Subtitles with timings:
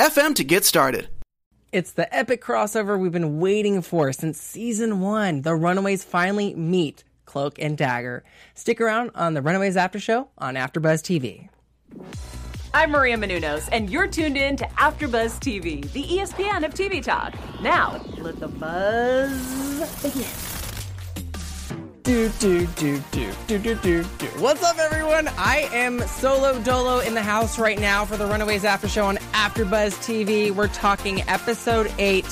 [0.00, 1.10] FM to get started.
[1.72, 5.42] It's the epic crossover we've been waiting for since season one.
[5.42, 8.24] The Runaways finally meet Cloak and Dagger.
[8.54, 11.50] Stick around on the Runaways After Show on AfterBuzz TV.
[12.72, 17.34] I'm Maria Menounos, and you're tuned in to AfterBuzz TV, the ESPN of TV talk.
[17.60, 20.59] Now, let the buzz begin.
[22.02, 24.26] Do, do, do, do, do, do, do, do.
[24.38, 25.28] What's up, everyone?
[25.36, 29.16] I am solo dolo in the house right now for the Runaways After Show on
[29.32, 30.50] AfterBuzz TV.
[30.50, 32.24] We're talking episode eight,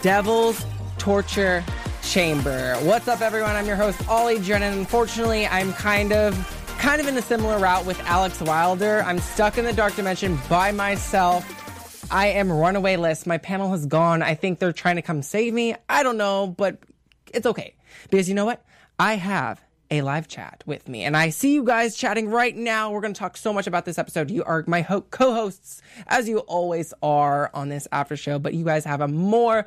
[0.00, 0.64] Devil's
[0.96, 1.62] Torture
[2.02, 2.76] Chamber.
[2.82, 3.50] What's up, everyone?
[3.50, 4.72] I'm your host, Ollie Drennan.
[4.78, 6.34] Unfortunately, I'm kind of
[6.78, 9.02] kind of in a similar route with Alex Wilder.
[9.04, 12.08] I'm stuck in the dark dimension by myself.
[12.10, 13.26] I am runaway list.
[13.26, 14.22] My panel has gone.
[14.22, 15.74] I think they're trying to come save me.
[15.88, 16.78] I don't know, but
[17.34, 17.74] it's okay.
[18.10, 18.64] Because you know what?
[19.02, 22.92] I have a live chat with me, and I see you guys chatting right now.
[22.92, 24.30] We're going to talk so much about this episode.
[24.30, 28.54] You are my ho- co hosts, as you always are on this after show, but
[28.54, 29.66] you guys have a more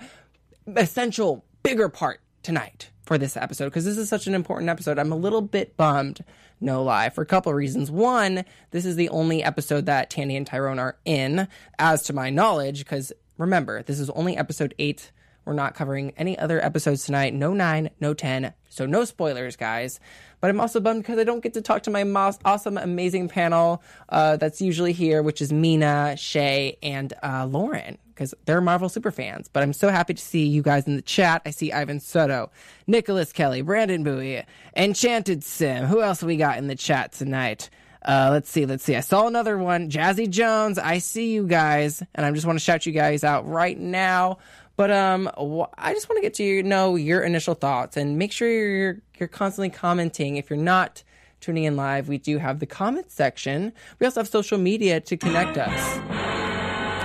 [0.77, 4.97] essential, bigger part tonight for this episode because this is such an important episode.
[4.97, 6.23] I'm a little bit bummed,
[6.61, 7.91] no lie, for a couple of reasons.
[7.91, 12.29] One, this is the only episode that Tandy and Tyrone are in, as to my
[12.29, 15.11] knowledge, because remember, this is only episode eight
[15.45, 17.33] we're not covering any other episodes tonight.
[17.33, 18.53] No 9, no 10.
[18.69, 19.99] So no spoilers, guys.
[20.41, 23.29] But I'm also bummed because I don't get to talk to my most awesome, amazing
[23.29, 28.89] panel uh, that's usually here, which is Mina, Shay, and uh, Lauren, because they're Marvel
[28.89, 29.47] super fans.
[29.47, 31.41] But I'm so happy to see you guys in the chat.
[31.45, 32.51] I see Ivan Soto,
[32.85, 34.43] Nicholas Kelly, Brandon Bowie,
[34.75, 35.85] Enchanted Sim.
[35.85, 37.69] Who else we got in the chat tonight?
[38.05, 38.95] Uh, let's see, let's see.
[38.95, 40.77] I saw another one, Jazzy Jones.
[40.77, 44.37] I see you guys, and I just want to shout you guys out right now.
[44.77, 45.29] But um,
[45.77, 49.29] I just want to get to know your initial thoughts and make sure you're you're
[49.29, 50.35] constantly commenting.
[50.35, 51.03] If you're not
[51.39, 53.71] tuning in live, we do have the comment section.
[53.99, 55.97] We also have social media to connect us.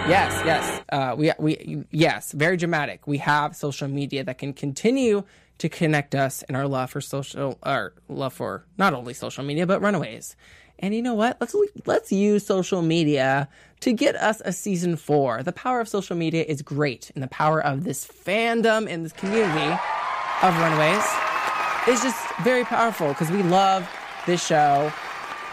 [0.09, 3.06] Yes, yes, uh, we we yes, very dramatic.
[3.06, 5.22] We have social media that can continue
[5.59, 9.66] to connect us in our love for social, our love for not only social media
[9.66, 10.34] but Runaways.
[10.80, 11.36] And you know what?
[11.41, 11.54] Let's
[11.84, 13.48] let's use social media
[13.80, 15.42] to get us a season four.
[15.42, 19.12] The power of social media is great, and the power of this fandom and this
[19.12, 19.78] community
[20.42, 21.04] of Runaways
[21.86, 23.88] is just very powerful because we love
[24.26, 24.91] this show.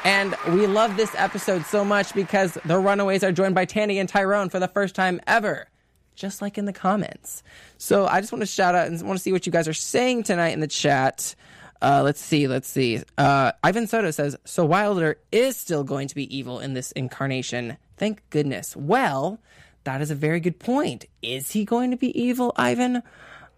[0.03, 4.07] And we love this episode so much because the Runaways are joined by Tandy and
[4.07, 5.67] Tyrone for the first time ever,
[6.15, 7.43] just like in the comments.
[7.77, 9.73] So I just want to shout out and want to see what you guys are
[9.73, 11.35] saying tonight in the chat.
[11.81, 13.01] Uh, let's see, let's see.
[13.17, 17.77] Uh, Ivan Soto says, So Wilder is still going to be evil in this incarnation.
[17.97, 18.75] Thank goodness.
[18.75, 19.39] Well,
[19.83, 21.05] that is a very good point.
[21.21, 23.03] Is he going to be evil, Ivan?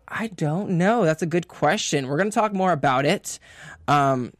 [0.08, 1.06] I don't know.
[1.06, 2.08] That's a good question.
[2.08, 3.40] We're going to talk more about it.
[3.88, 4.34] Um,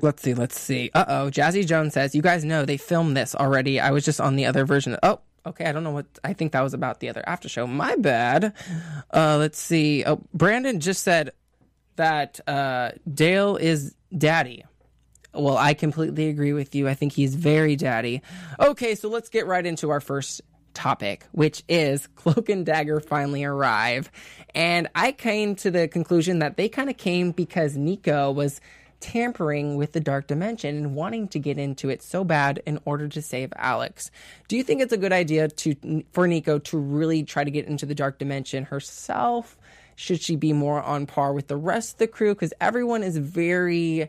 [0.00, 0.90] let's see, let's see.
[0.94, 1.30] Uh oh.
[1.30, 3.80] Jazzy Jones says, You guys know they filmed this already.
[3.80, 4.96] I was just on the other version.
[5.02, 5.64] oh, okay.
[5.64, 6.06] I don't know what.
[6.22, 7.66] I think that was about the other after show.
[7.66, 8.52] My bad.
[9.12, 10.04] Uh, let's see.
[10.04, 11.30] Oh, Brandon just said,
[12.00, 14.64] that uh, Dale is daddy.
[15.34, 16.88] Well, I completely agree with you.
[16.88, 18.22] I think he's very daddy.
[18.58, 20.40] Okay, so let's get right into our first
[20.72, 24.10] topic, which is Cloak and Dagger finally arrive.
[24.54, 28.62] And I came to the conclusion that they kind of came because Nico was
[29.00, 33.08] tampering with the dark dimension and wanting to get into it so bad in order
[33.08, 34.10] to save Alex.
[34.48, 37.66] Do you think it's a good idea to for Nico to really try to get
[37.66, 39.56] into the dark dimension herself?
[40.00, 42.34] Should she be more on par with the rest of the crew?
[42.34, 44.08] Because everyone is very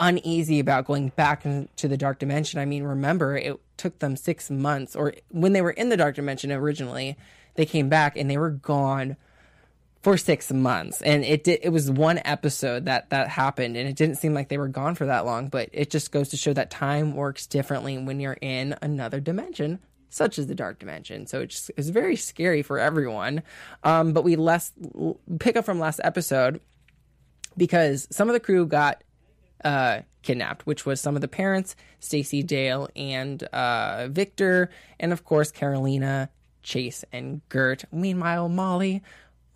[0.00, 2.58] uneasy about going back into the dark dimension.
[2.58, 6.16] I mean, remember, it took them six months, or when they were in the dark
[6.16, 7.16] dimension originally,
[7.54, 9.16] they came back and they were gone
[10.02, 13.96] for six months and it did it was one episode that that happened and it
[13.96, 16.52] didn't seem like they were gone for that long but it just goes to show
[16.52, 19.80] that time works differently when you're in another dimension
[20.10, 21.26] such as the dark dimension.
[21.26, 23.42] So it's, it's very scary for everyone.
[23.84, 24.72] Um, but we less
[25.38, 26.60] pick up from last episode
[27.56, 29.02] because some of the crew got
[29.64, 34.70] uh, kidnapped, which was some of the parents, Stacy, Dale, and uh, Victor,
[35.00, 36.30] and of course Carolina,
[36.62, 37.84] Chase, and Gert.
[37.92, 39.02] Meanwhile, Molly.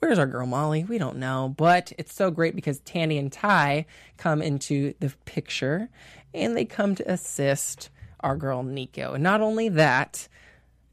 [0.00, 0.82] Where's our girl Molly?
[0.82, 5.88] We don't know, but it's so great because Tandy and Ty come into the picture
[6.34, 7.88] and they come to assist
[8.22, 9.14] our girl Nico.
[9.14, 10.28] And not only that,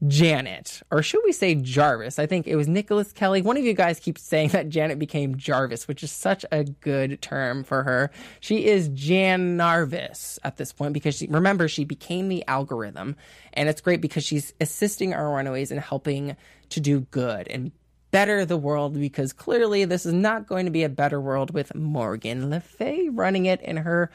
[0.06, 2.18] Janet, or should we say Jarvis?
[2.18, 3.42] I think it was Nicholas Kelly.
[3.42, 7.20] One of you guys keeps saying that Janet became Jarvis, which is such a good
[7.20, 8.10] term for her.
[8.40, 13.16] She is Jan Narvis at this point because she, remember, she became the algorithm.
[13.52, 16.34] And it's great because she's assisting our runaways and helping
[16.70, 17.70] to do good and
[18.10, 21.74] better the world because clearly this is not going to be a better world with
[21.74, 24.10] Morgan Le Fay running it in her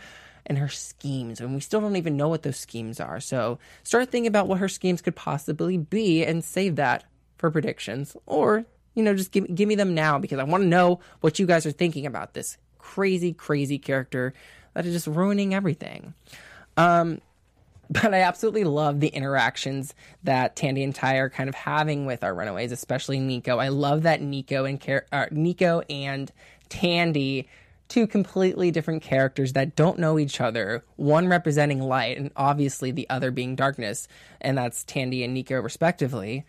[0.45, 1.39] and her schemes.
[1.39, 3.19] And we still don't even know what those schemes are.
[3.19, 7.03] So start thinking about what her schemes could possibly be and save that
[7.37, 8.15] for predictions.
[8.25, 11.39] Or, you know, just give, give me them now because I want to know what
[11.39, 14.33] you guys are thinking about this crazy, crazy character
[14.73, 16.13] that is just ruining everything.
[16.77, 17.21] Um,
[17.89, 19.93] but I absolutely love the interactions
[20.23, 23.57] that Tandy and Ty are kind of having with our runaways, especially Nico.
[23.57, 26.31] I love that Nico and uh, Nico and
[26.69, 27.47] Tandy
[27.87, 33.09] two completely different characters that don't know each other, one representing light and obviously the
[33.09, 34.07] other being darkness,
[34.41, 36.45] and that's Tandy and Nico respectively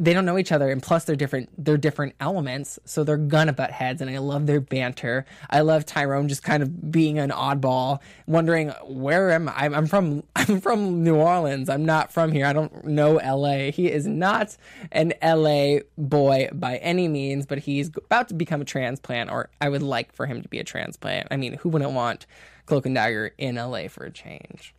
[0.00, 3.52] they don't know each other and plus they're different they're different elements so they're gonna
[3.52, 5.24] butt heads and i love their banter.
[5.50, 9.66] I love tyrone just kind of being an oddball wondering where am i?
[9.66, 11.68] I'm from i'm from new orleans.
[11.68, 12.46] I'm not from here.
[12.46, 14.56] I don't know la he is not
[14.92, 19.68] an la boy by any means but he's about to become a transplant or i
[19.68, 21.28] would like for him to be a transplant.
[21.30, 22.26] I mean who wouldn't want
[22.66, 24.74] cloak and dagger in la for a change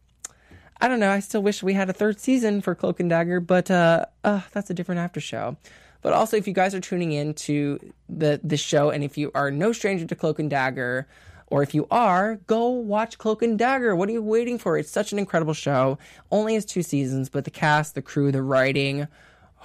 [0.82, 1.12] I don't know.
[1.12, 4.42] I still wish we had a third season for Cloak and Dagger, but uh, uh,
[4.54, 5.58] that's a different after show.
[6.02, 9.32] But also, if you guys are tuning in to the the show, and if you
[9.36, 11.08] are no stranger to Cloak and Dagger,
[11.48, 13.96] or if you are, go watch Cloak and Dagger.
[13.96, 14.78] What are you waiting for?
[14.78, 15.98] It's such an incredible show.
[16.32, 19.08] Only has two seasons, but the cast, the crew, the writing,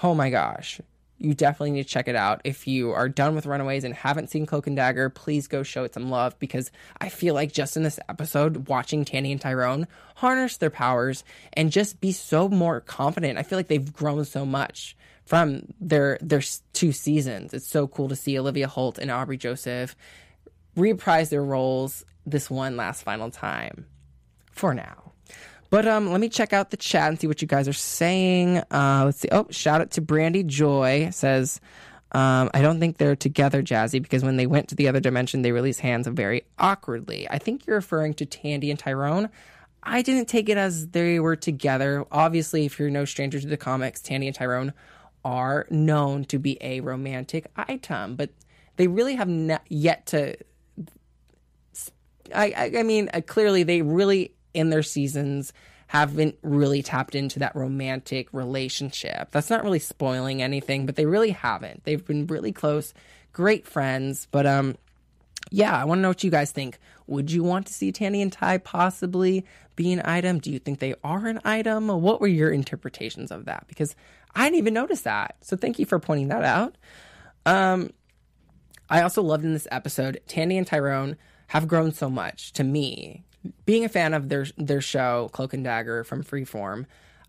[0.02, 0.81] oh my gosh
[1.25, 2.41] you definitely need to check it out.
[2.44, 5.85] If you are done with Runaways and haven't seen Cloak and Dagger, please go show
[5.85, 9.88] it some love because I feel like just in this episode, watching Tandy and Tyrone
[10.17, 11.25] harness their powers
[11.55, 13.38] and just be so more confident.
[13.38, 16.43] I feel like they've grown so much from their their
[16.75, 17.55] two seasons.
[17.55, 19.97] It's so cool to see Olivia Holt and Aubrey Joseph
[20.76, 23.87] reprise their roles this one last final time.
[24.53, 25.13] For now.
[25.75, 28.59] But um, let me check out the chat and see what you guys are saying.
[28.71, 29.29] Uh, let's see.
[29.32, 31.61] Oh, shout out to Brandy Joy says,
[32.12, 35.43] um, I don't think they're together, Jazzy, because when they went to the other dimension,
[35.43, 37.29] they released hands very awkwardly.
[37.29, 39.31] I think you're referring to Tandy and Tyrone.
[39.82, 42.05] I didn't take it as they were together.
[42.12, 44.75] Obviously, if you're no stranger to the comics, Tandy and Tyrone
[45.25, 48.31] are known to be a romantic item, but
[48.76, 50.37] they really have not yet to.
[52.32, 55.53] I, I, mean, uh, clearly they really in their seasons
[55.87, 59.31] haven't really tapped into that romantic relationship.
[59.31, 61.85] That's not really spoiling anything, but they really haven't.
[61.85, 62.95] They've been really close,
[63.33, 64.77] great friends, but um
[65.51, 66.79] yeah, I want to know what you guys think.
[67.06, 69.45] Would you want to see Tandy and Ty possibly
[69.77, 70.39] be an item?
[70.39, 71.89] Do you think they are an item?
[71.89, 73.67] What were your interpretations of that?
[73.69, 73.95] Because
[74.35, 75.37] I didn't even notice that.
[75.43, 76.77] So thank you for pointing that out.
[77.45, 77.91] Um,
[78.89, 81.17] I also loved in this episode, Tandy and Tyrone
[81.49, 83.25] have grown so much to me
[83.67, 86.87] being a fan of their their show Cloak and Dagger from Freeform,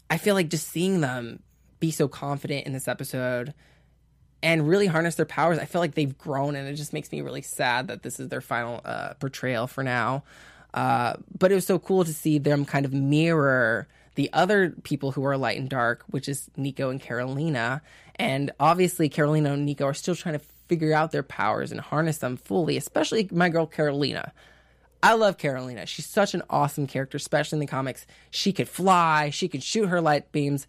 [0.10, 1.40] I feel like just seeing them
[1.80, 3.54] be so confident in this episode
[4.42, 7.22] and really harness their powers, I feel like they've grown, and it just makes me
[7.22, 10.24] really sad that this is their final uh, portrayal for now.
[10.74, 15.12] Uh, but it was so cool to see them kind of mirror the other people
[15.12, 17.82] who are light and dark, which is Nico and Carolina.
[18.16, 22.20] And obviously, Carolina and Nico are still trying to figure out their powers and harness
[22.20, 24.32] them fully, especially my girl Carolina.
[25.06, 25.86] I love Carolina.
[25.86, 28.08] She's such an awesome character, especially in the comics.
[28.32, 30.66] She could fly, she could shoot her light beams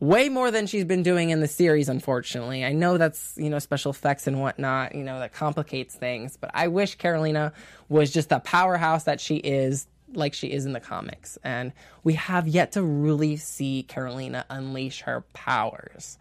[0.00, 2.64] way more than she's been doing in the series, unfortunately.
[2.64, 6.50] I know that's, you know, special effects and whatnot, you know, that complicates things, but
[6.54, 7.52] I wish Carolina
[7.88, 11.38] was just the powerhouse that she is, like she is in the comics.
[11.44, 16.18] And we have yet to really see Carolina unleash her powers.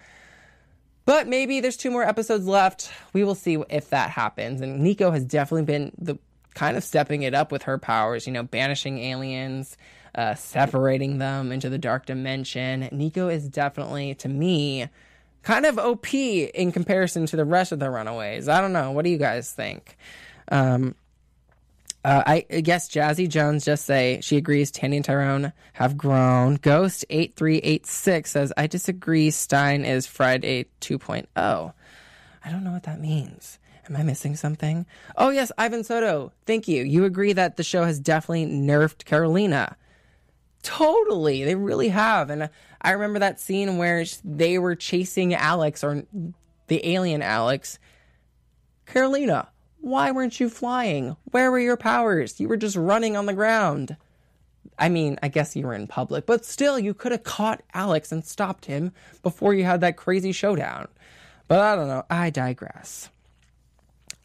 [1.06, 2.92] But maybe there's two more episodes left.
[3.14, 4.62] We will see if that happens.
[4.62, 6.20] And Nico has definitely been the
[6.58, 9.78] kind of stepping it up with her powers, you know, banishing aliens,
[10.16, 12.90] uh, separating them into the dark dimension.
[12.92, 14.90] Nico is definitely, to me,
[15.44, 18.50] kind of OP in comparison to the rest of the Runaways.
[18.50, 18.90] I don't know.
[18.90, 19.98] What do you guys think?
[20.52, 20.96] Um,
[22.04, 26.56] uh, I, guess Jazzy Jones just say she agrees Tandy and Tyrone have grown.
[26.56, 29.30] Ghost eight three eight six says I disagree.
[29.30, 31.28] Stein is Friday 2.0.
[31.36, 33.60] I don't know what that means.
[33.89, 34.86] Am I missing something?
[35.15, 36.34] Oh, yes, Ivan Soto.
[36.46, 36.84] Thank you.
[36.84, 39.77] You agree that the show has definitely nerfed Carolina.
[40.62, 41.44] Totally.
[41.46, 42.29] They really have.
[42.29, 42.48] And uh,
[42.82, 46.03] I remember that scene where they were chasing Alex or
[46.67, 47.79] the alien Alex.
[48.86, 49.48] Carolina,
[49.79, 51.15] why weren't you flying?
[51.32, 52.39] Where were your powers?
[52.39, 53.96] You were just running on the ground.
[54.77, 58.12] I mean, I guess you were in public, but still, you could have caught Alex
[58.12, 58.91] and stopped him
[59.24, 60.88] before you had that crazy showdown.
[61.48, 62.06] But I don't know.
[62.10, 63.10] I digress.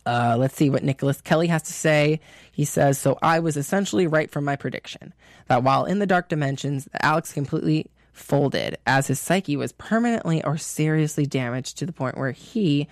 [0.04, 2.20] Uh, let's see what Nicholas Kelly has to say.
[2.50, 5.12] He says, So I was essentially right from my prediction
[5.48, 10.58] that while in the dark dimensions, Alex completely folded as his psyche was permanently or
[10.58, 12.88] seriously damaged to the point where he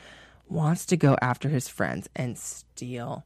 [0.48, 3.24] wants to go after his friends and steal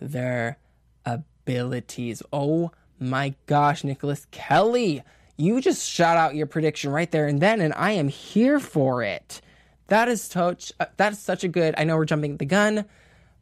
[0.00, 0.58] their
[1.04, 2.22] abilities.
[2.32, 5.02] Oh my gosh, Nicholas Kelly,
[5.36, 9.02] you just shot out your prediction right there and then, and I am here for
[9.02, 9.40] it.
[9.88, 11.74] That is such uh, that is such a good.
[11.78, 12.86] I know we're jumping the gun,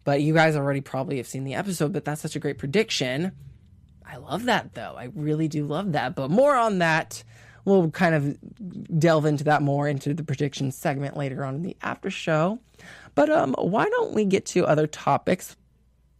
[0.04, 1.92] but you guys already probably have seen the episode.
[1.92, 3.32] But that's such a great prediction.
[4.06, 4.94] I love that though.
[4.96, 6.14] I really do love that.
[6.14, 7.24] But more on that.
[7.64, 11.76] We'll kind of delve into that more into the prediction segment later on in the
[11.80, 12.58] after show.
[13.14, 15.56] But um, why don't we get to other topics?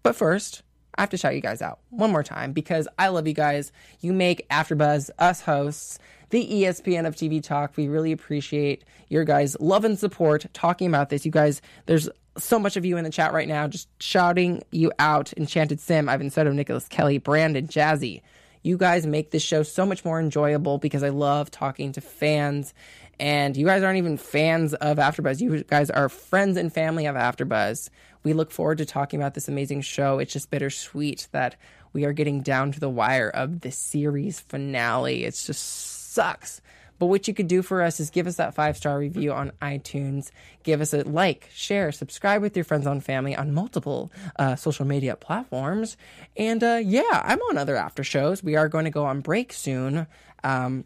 [0.02, 0.62] But first,
[0.96, 3.72] I have to shout you guys out one more time because I love you guys.
[4.00, 5.98] You make AfterBuzz, us hosts,
[6.30, 7.76] the ESPN of TV Talk.
[7.76, 11.24] We really appreciate your guys' love and support talking about this.
[11.24, 14.92] You guys, there's so much of you in the chat right now just shouting you
[14.98, 15.32] out.
[15.36, 18.22] Enchanted Sim, Ivan Soto, Nicholas Kelly, Brandon, Jazzy.
[18.62, 22.72] You guys make this show so much more enjoyable because I love talking to fans.
[23.20, 25.40] And you guys aren't even fans of AfterBuzz.
[25.40, 27.90] You guys are friends and family of AfterBuzz
[28.24, 30.18] we look forward to talking about this amazing show.
[30.18, 31.56] It's just bittersweet that
[31.92, 35.24] we are getting down to the wire of the series finale.
[35.24, 36.60] It just sucks.
[36.98, 39.52] But what you could do for us is give us that five star review on
[39.60, 40.30] iTunes,
[40.62, 44.84] give us a like, share, subscribe with your friends and family on multiple uh, social
[44.84, 45.96] media platforms.
[46.36, 48.42] And uh, yeah, I'm on other after shows.
[48.42, 50.06] We are going to go on break soon.
[50.42, 50.84] Um,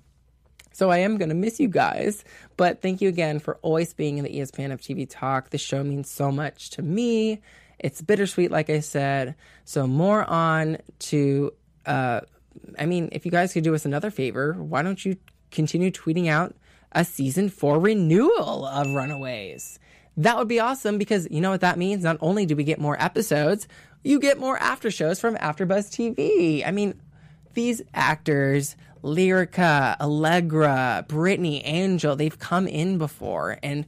[0.73, 2.25] so I am going to miss you guys.
[2.57, 5.51] But thank you again for always being in the ESPN of TV talk.
[5.51, 7.41] The show means so much to me.
[7.79, 9.35] It's bittersweet, like I said.
[9.65, 11.53] So more on to,
[11.85, 12.21] uh,
[12.79, 15.17] I mean, if you guys could do us another favor, why don't you
[15.51, 16.55] continue tweeting out
[16.93, 19.79] a season four renewal of Runaways?
[20.17, 22.03] That would be awesome because you know what that means?
[22.03, 23.69] Not only do we get more episodes,
[24.03, 26.67] you get more after shows from AfterBuzz TV.
[26.67, 27.01] I mean,
[27.55, 33.87] these actors Lyrica, Allegra, Brittany, Angel, they've come in before and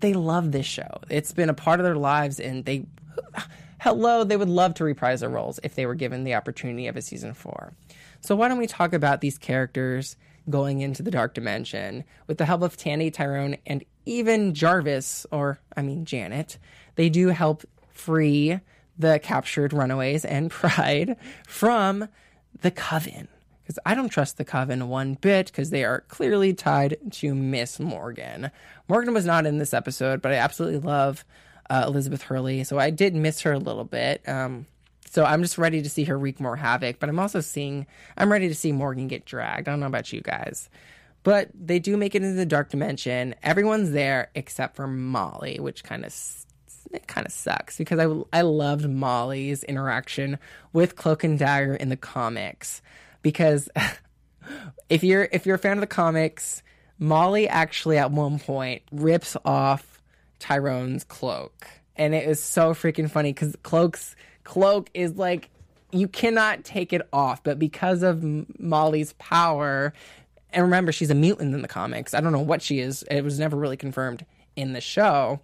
[0.00, 1.00] they love this show.
[1.10, 2.86] It's been a part of their lives and they
[3.80, 6.96] hello, they would love to reprise their roles if they were given the opportunity of
[6.96, 7.72] a season 4.
[8.20, 10.16] So why don't we talk about these characters
[10.50, 15.60] going into the dark dimension with the help of Tandy, Tyrone, and even Jarvis or
[15.76, 16.58] I mean Janet.
[16.94, 18.60] They do help free
[18.98, 21.16] the captured runaways and Pride
[21.46, 22.08] from
[22.62, 23.28] the coven
[23.62, 27.78] because I don't trust the Coven one bit because they are clearly tied to Miss
[27.78, 28.50] Morgan.
[28.88, 31.22] Morgan was not in this episode, but I absolutely love
[31.70, 34.26] uh, Elizabeth Hurley, so I did miss her a little bit.
[34.28, 34.66] Um,
[35.10, 38.30] so I'm just ready to see her wreak more havoc, but I'm also seeing I'm
[38.30, 39.68] ready to see Morgan get dragged.
[39.68, 40.68] I don't know about you guys.
[41.24, 43.34] But they do make it into the dark dimension.
[43.42, 46.14] Everyone's there except for Molly, which kind of
[46.92, 50.38] it kind of sucks because I I loved Molly's interaction
[50.72, 52.80] with Cloak and Dagger in the comics
[53.22, 53.68] because
[54.88, 56.62] if you're if you're a fan of the comics,
[56.98, 59.97] Molly actually at one point rips off
[60.38, 61.66] Tyrone's cloak,
[61.96, 65.50] and it is so freaking funny because Cloak's cloak is like
[65.90, 68.22] you cannot take it off, but because of
[68.58, 69.92] Molly's power,
[70.50, 72.14] and remember she's a mutant in the comics.
[72.14, 73.02] I don't know what she is.
[73.10, 74.24] It was never really confirmed
[74.56, 75.40] in the show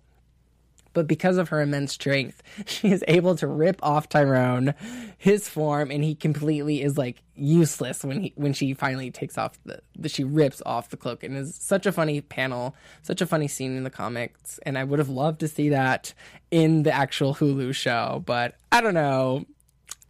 [0.94, 4.74] but because of her immense strength, she is able to rip off Tyrone,
[5.18, 9.58] his form, and he completely is like useless when he when she finally takes off
[9.64, 13.26] the, the she rips off the cloak and is such a funny panel, such a
[13.26, 16.14] funny scene in the comics, and I would have loved to see that
[16.50, 19.44] in the actual Hulu show, but I don't know.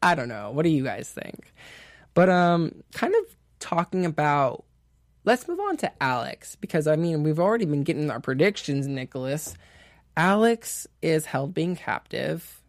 [0.03, 0.51] I don't know.
[0.51, 1.53] What do you guys think?
[2.13, 4.65] But um kind of talking about
[5.25, 9.57] let's move on to Alex because I mean, we've already been getting our predictions, Nicholas.
[10.17, 12.61] Alex is held being captive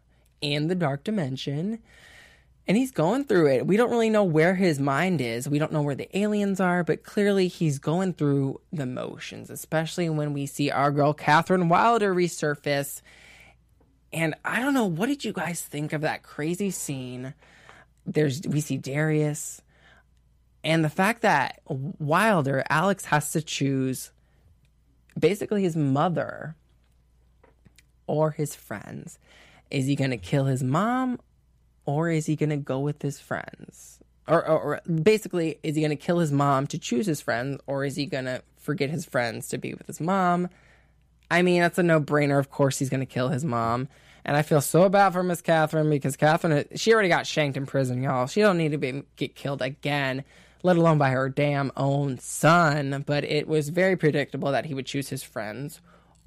[0.41, 1.79] in the dark dimension
[2.67, 3.67] and he's going through it.
[3.67, 5.47] We don't really know where his mind is.
[5.47, 10.09] We don't know where the aliens are, but clearly he's going through the motions, especially
[10.09, 13.01] when we see our girl Catherine Wilder resurface.
[14.11, 17.35] And I don't know, what did you guys think of that crazy scene?
[18.07, 19.61] There's we see Darius
[20.63, 24.11] and the fact that Wilder, Alex has to choose
[25.17, 26.55] basically his mother
[28.07, 29.19] or his friends?
[29.71, 31.19] Is he going to kill his mom
[31.85, 33.99] or is he going to go with his friends?
[34.27, 37.59] Or, or, or basically, is he going to kill his mom to choose his friends
[37.67, 40.49] or is he going to forget his friends to be with his mom?
[41.29, 42.39] I mean, that's a no brainer.
[42.39, 43.87] Of course, he's going to kill his mom.
[44.23, 47.67] And I feel so bad for Miss Catherine because Catherine, she already got shanked in
[47.67, 48.25] prison, y'all.
[48.25, 50.23] She don't need to be get killed again.
[50.63, 53.03] let alone by her damn own son.
[53.05, 55.79] But it was very predictable that he would choose his friends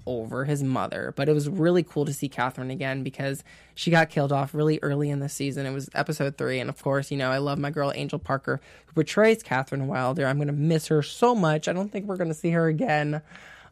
[0.08, 1.12] over his mother.
[1.14, 4.80] But it was really cool to see Catherine again because she got killed off really
[4.82, 5.66] early in the season.
[5.66, 6.58] It was episode three.
[6.58, 10.26] And of course, you know, I love my girl Angel Parker, who portrays Catherine Wilder.
[10.26, 11.68] I'm going to miss her so much.
[11.68, 13.22] I don't think we're going to see her again.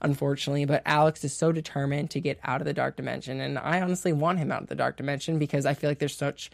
[0.03, 3.81] Unfortunately, but Alex is so determined to get out of the dark dimension, and I
[3.81, 6.51] honestly want him out of the dark dimension because I feel like there's such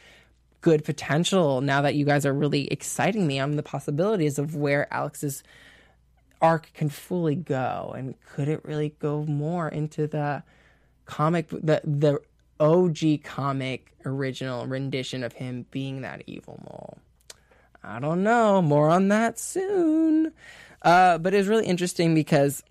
[0.61, 4.87] good potential now that you guys are really exciting me on the possibilities of where
[4.95, 5.43] Alex's
[6.43, 10.43] arc can fully go and could it really go more into the
[11.07, 12.21] comic the the
[12.61, 16.99] OG comic original rendition of him being that evil mole.
[17.83, 18.63] I don't know.
[18.63, 20.33] More on that soon.
[20.83, 22.63] Uh, but it was really interesting because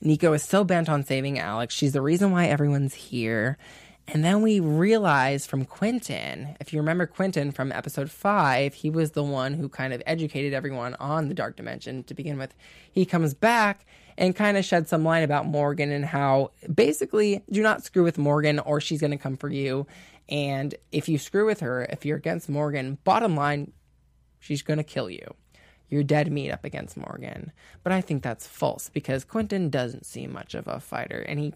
[0.00, 1.74] Nico is so bent on saving Alex.
[1.74, 3.58] She's the reason why everyone's here.
[4.06, 9.12] And then we realize from Quentin, if you remember Quentin from episode five, he was
[9.12, 12.54] the one who kind of educated everyone on the dark dimension to begin with.
[12.92, 13.86] He comes back
[14.18, 18.18] and kind of sheds some light about Morgan and how basically do not screw with
[18.18, 19.86] Morgan or she's going to come for you.
[20.28, 23.72] And if you screw with her, if you're against Morgan, bottom line,
[24.38, 25.34] she's going to kill you.
[25.88, 27.52] You're dead meat up against Morgan.
[27.82, 31.54] But I think that's false because Quentin doesn't seem much of a fighter and he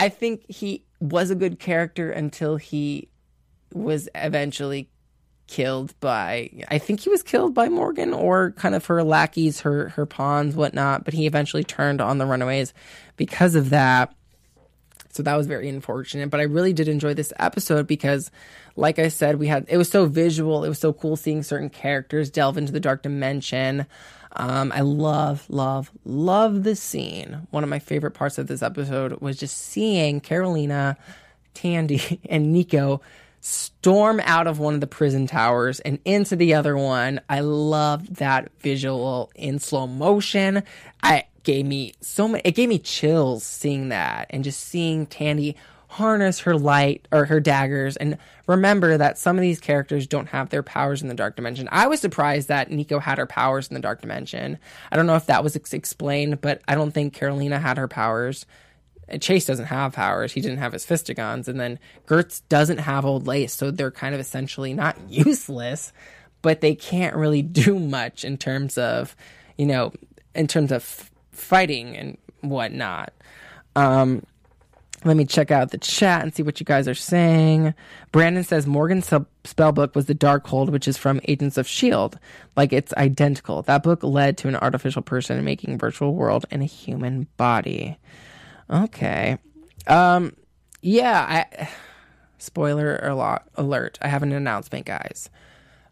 [0.00, 3.10] I think he was a good character until he
[3.72, 4.90] was eventually
[5.46, 9.90] killed by I think he was killed by Morgan or kind of her lackeys, her
[9.90, 12.72] her pawns, whatnot, but he eventually turned on the runaways
[13.16, 14.14] because of that.
[15.12, 16.30] So that was very unfortunate.
[16.30, 18.30] But I really did enjoy this episode because
[18.76, 21.68] like I said, we had it was so visual, it was so cool seeing certain
[21.68, 23.86] characters delve into the dark dimension.
[24.32, 27.46] Um, I love, love, love the scene.
[27.50, 30.96] One of my favorite parts of this episode was just seeing Carolina,
[31.54, 33.00] Tandy, and Nico
[33.40, 37.20] storm out of one of the prison towers and into the other one.
[37.28, 40.62] I loved that visual in slow motion.
[41.02, 45.56] I gave me so many it gave me chills seeing that and just seeing Tandy
[45.90, 50.48] harness her light or her daggers and remember that some of these characters don't have
[50.48, 51.68] their powers in the dark dimension.
[51.72, 54.58] I was surprised that Nico had her powers in the dark dimension.
[54.92, 57.88] I don't know if that was ex- explained, but I don't think Carolina had her
[57.88, 58.46] powers.
[59.20, 60.32] Chase doesn't have powers.
[60.32, 61.48] He didn't have his fistigons.
[61.48, 63.52] And then Gertz doesn't have old lace.
[63.52, 65.92] So they're kind of essentially not useless,
[66.40, 69.16] but they can't really do much in terms of,
[69.58, 69.92] you know,
[70.36, 73.12] in terms of f- fighting and whatnot.
[73.74, 74.22] Um,
[75.04, 77.74] let me check out the chat and see what you guys are saying.
[78.12, 82.18] Brandon says Morgan's spellbook was the Darkhold, which is from Agents of S.H.I.E.L.D.
[82.56, 83.62] Like it's identical.
[83.62, 87.98] That book led to an artificial person making virtual world in a human body.
[88.68, 89.38] Okay.
[89.86, 90.34] Um,
[90.82, 91.68] yeah, I.
[92.42, 92.96] Spoiler
[93.56, 93.98] alert.
[94.00, 95.28] I have an announcement, guys.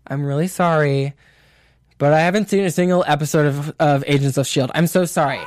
[0.07, 1.13] I'm really sorry,
[1.99, 4.73] but I haven't seen a single episode of, of Agents of S.H.I.E.L.D.
[4.75, 5.43] I'm so sorry.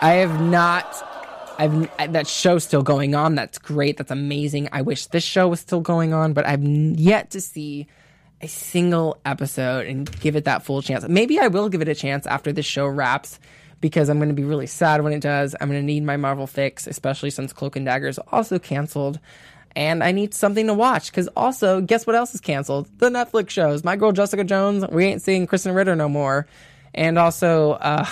[0.00, 1.13] I have not
[1.58, 3.34] I've that show's still going on.
[3.34, 3.96] That's great.
[3.96, 4.68] That's amazing.
[4.72, 7.86] I wish this show was still going on, but I've yet to see
[8.40, 11.06] a single episode and give it that full chance.
[11.08, 13.38] Maybe I will give it a chance after this show wraps
[13.80, 15.54] because I'm going to be really sad when it does.
[15.60, 19.18] I'm going to need my Marvel fix, especially since Cloak and Dagger is also canceled.
[19.76, 22.88] And I need something to watch because also, guess what else is canceled?
[22.98, 23.82] The Netflix shows.
[23.82, 26.46] My girl Jessica Jones, we ain't seeing Krysten Ritter no more.
[26.94, 28.06] And also, uh,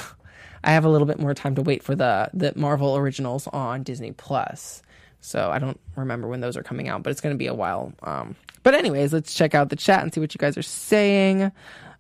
[0.65, 3.83] I have a little bit more time to wait for the the Marvel originals on
[3.83, 4.83] Disney Plus.
[5.21, 7.55] So I don't remember when those are coming out, but it's going to be a
[7.55, 7.93] while.
[8.03, 11.53] Um, but anyways, let's check out the chat and see what you guys are saying.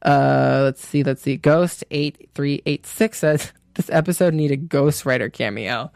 [0.03, 1.37] Uh, let's see, let's see.
[1.37, 5.93] Ghost eight three eight six says this episode need a Ghost Rider cameo.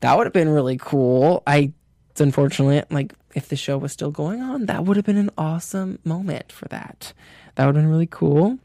[0.00, 1.44] That would have been really cool.
[1.46, 1.72] I,
[2.16, 2.90] it's.
[2.90, 6.50] Like if the show was still going on, that would have been an awesome moment
[6.50, 7.12] for that.
[7.54, 8.58] That would have been really cool.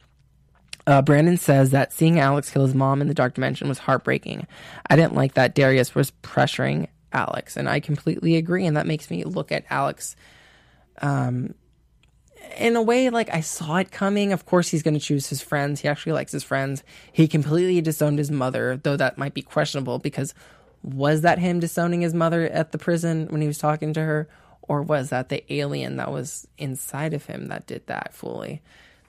[0.87, 4.47] Uh, Brandon says that seeing Alex kill his mom in the dark dimension was heartbreaking.
[4.89, 8.65] I didn't like that Darius was pressuring Alex, and I completely agree.
[8.65, 10.15] And that makes me look at Alex
[11.01, 11.53] um,
[12.57, 14.31] in a way like I saw it coming.
[14.31, 15.81] Of course, he's going to choose his friends.
[15.81, 16.83] He actually likes his friends.
[17.11, 20.33] He completely disowned his mother, though that might be questionable because
[20.83, 24.29] was that him disowning his mother at the prison when he was talking to her?
[24.61, 28.61] Or was that the alien that was inside of him that did that fully?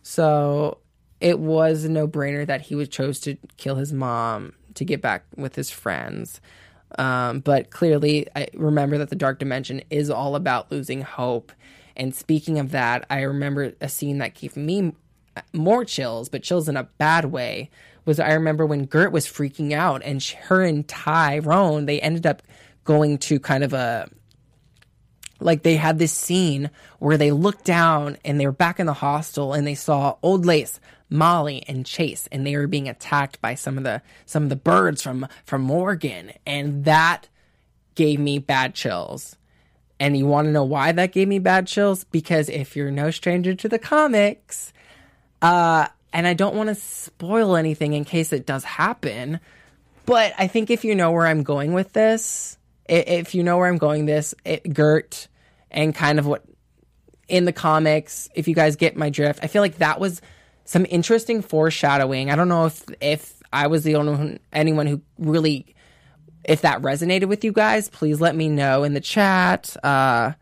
[0.03, 0.79] So
[1.21, 5.01] it was a no brainer that he would chose to kill his mom to get
[5.01, 6.41] back with his friends.
[6.99, 11.53] Um, but clearly, I remember that the dark dimension is all about losing hope.
[11.97, 14.93] And speaking of that, I remember a scene that gave me
[15.53, 17.71] more chills, but chills in a bad way.
[18.05, 22.43] Was I remember when Gert was freaking out and her and Tyrone they ended up
[22.85, 24.09] going to kind of a
[25.41, 28.95] like they had this scene where they looked down and they were back in the
[28.95, 33.55] hostel and they saw old lace molly and chase and they were being attacked by
[33.55, 37.29] some of the some of the birds from from morgan and that
[37.95, 39.37] gave me bad chills.
[39.99, 42.05] And you want to know why that gave me bad chills?
[42.05, 44.73] Because if you're no stranger to the comics
[45.41, 49.39] uh and i don't want to spoil anything in case it does happen
[50.05, 53.69] but i think if you know where i'm going with this if you know where
[53.69, 55.29] i'm going this it, gert
[55.71, 56.45] and kind of what
[57.29, 60.21] in the comics if you guys get my drift i feel like that was
[60.69, 62.31] some interesting foreshadowing.
[62.31, 65.75] I don't know if if i was the only one, anyone who really
[66.45, 69.75] if that resonated with you guys please let me know in the chat.
[69.83, 70.33] Uh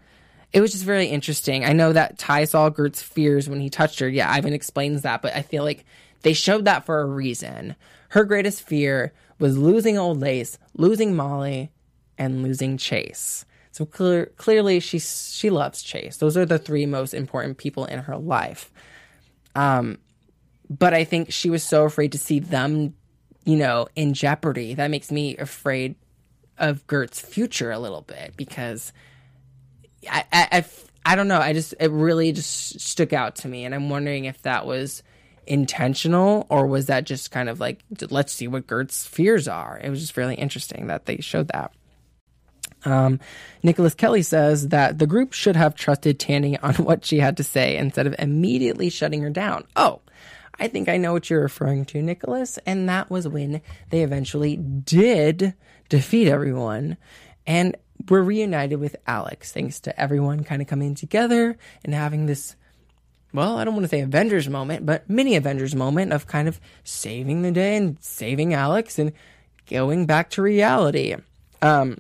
[0.53, 1.65] it was just very interesting.
[1.65, 4.09] I know that ty saw gert's fears when he touched her.
[4.09, 5.85] Yeah ivan explains that but i feel like
[6.23, 7.77] they showed that for a reason.
[8.09, 11.71] Her greatest fear was losing old lace losing molly
[12.19, 13.45] and losing chase.
[13.71, 16.17] So clear, clearly she she loves Chase.
[16.17, 18.73] Those are the three most important people in her life.
[19.55, 19.99] Um,
[20.69, 22.95] but I think she was so afraid to see them,
[23.45, 24.75] you know, in jeopardy.
[24.75, 25.97] That makes me afraid
[26.59, 28.93] of Gert's future a little bit because
[30.11, 30.65] I, I, I,
[31.05, 31.41] I don't know.
[31.41, 35.03] I just it really just stuck out to me, and I'm wondering if that was
[35.47, 39.79] intentional or was that just kind of like let's see what Gert's fears are.
[39.83, 41.73] It was just really interesting that they showed that.
[42.85, 43.21] Um,
[43.63, 47.45] Nicholas Kelly says that the group should have trusted Tandy on what she had to
[47.45, 49.65] say instead of immediately shutting her down.
[49.75, 50.01] Oh,
[50.59, 52.59] I think I know what you're referring to, Nicholas.
[52.67, 55.55] And that was when they eventually did
[55.89, 56.97] defeat everyone
[57.47, 57.77] and
[58.09, 62.57] were reunited with Alex, thanks to everyone kind of coming together and having this,
[63.33, 66.61] well, I don't want to say Avengers moment, but mini Avengers moment of kind of
[66.85, 69.13] saving the day and saving Alex and
[69.69, 71.17] going back to reality.
[71.63, 71.99] Um,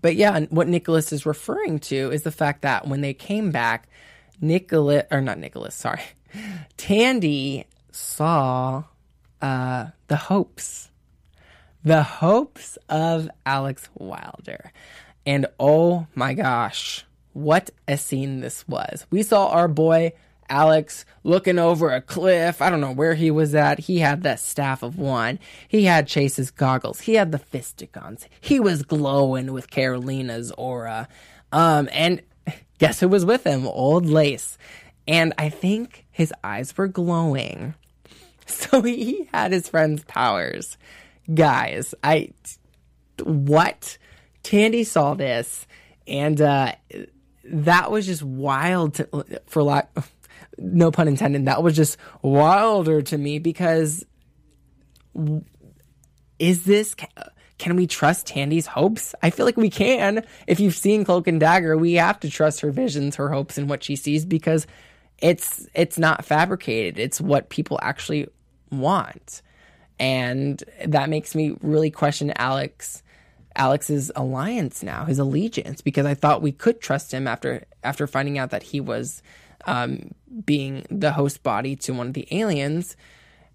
[0.00, 3.88] but yeah, what Nicholas is referring to is the fact that when they came back,
[4.40, 6.02] Nicholas, or not Nicholas, sorry,
[6.76, 8.84] Tandy saw
[9.40, 10.90] uh, the hopes,
[11.84, 14.72] the hopes of Alex Wilder.
[15.24, 19.06] And oh my gosh, what a scene this was.
[19.10, 20.12] We saw our boy
[20.48, 22.60] Alex looking over a cliff.
[22.60, 23.78] I don't know where he was at.
[23.80, 25.38] He had the staff of one.
[25.66, 27.00] He had Chase's goggles.
[27.00, 28.26] He had the fistigons.
[28.40, 31.08] He was glowing with Carolina's aura.
[31.52, 32.20] Um, and
[32.78, 33.66] guess who was with him?
[33.66, 34.58] Old Lace.
[35.06, 37.74] And I think his eyes were glowing.
[38.44, 40.76] So he had his friend's powers.
[41.32, 42.32] Guys, I
[43.22, 43.98] what?
[44.42, 45.66] Tandy saw this
[46.08, 46.72] and uh
[47.44, 49.96] that was just wild to, for lack
[50.58, 54.04] no pun intended, that was just wilder to me because
[56.38, 56.96] is this
[57.58, 59.14] can we trust Tandy's hopes?
[59.22, 60.24] I feel like we can.
[60.48, 63.70] If you've seen Cloak and Dagger, we have to trust her visions, her hopes, and
[63.70, 64.66] what she sees because
[65.22, 66.98] it's it's not fabricated.
[66.98, 68.28] It's what people actually
[68.70, 69.40] want,
[69.98, 73.02] and that makes me really question Alex.
[73.54, 78.38] Alex's alliance now, his allegiance, because I thought we could trust him after after finding
[78.38, 79.22] out that he was
[79.66, 80.12] um,
[80.44, 82.96] being the host body to one of the aliens.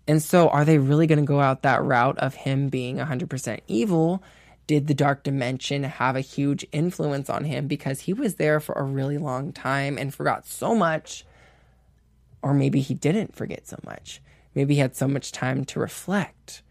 [0.07, 3.59] And so, are they really going to go out that route of him being 100%
[3.67, 4.23] evil?
[4.67, 8.73] Did the dark dimension have a huge influence on him because he was there for
[8.73, 11.25] a really long time and forgot so much?
[12.41, 14.21] Or maybe he didn't forget so much.
[14.55, 16.61] Maybe he had so much time to reflect.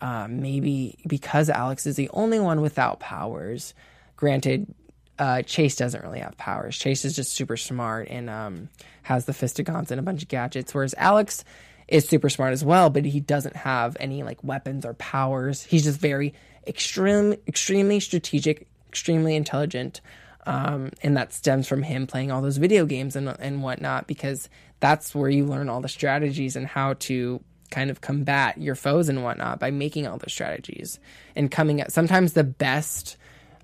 [0.00, 3.74] Uh, maybe because Alex is the only one without powers.
[4.16, 4.74] Granted,
[5.18, 6.76] uh, Chase doesn't really have powers.
[6.76, 8.68] Chase is just super smart and um,
[9.02, 11.44] has the fistigons and a bunch of gadgets, whereas Alex
[11.88, 15.62] is super smart as well, but he doesn't have any like weapons or powers.
[15.62, 16.34] He's just very
[16.66, 20.00] extreme, extremely strategic, extremely intelligent,
[20.46, 24.48] um, and that stems from him playing all those video games and and whatnot because
[24.80, 29.08] that's where you learn all the strategies and how to kind of combat your foes
[29.08, 31.00] and whatnot by making all those strategies
[31.34, 33.16] and coming at sometimes the best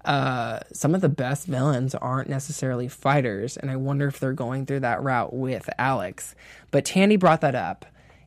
[0.04, 4.66] uh, some of the best villains aren't necessarily fighters, and I wonder if they're going
[4.66, 6.34] through that route with Alex.
[6.72, 7.86] But Tandy brought that up,